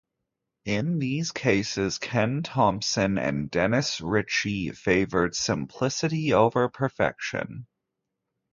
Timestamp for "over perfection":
6.33-7.67